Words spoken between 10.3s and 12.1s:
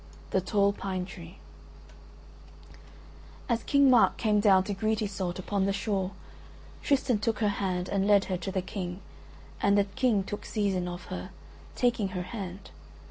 seizin of her, taking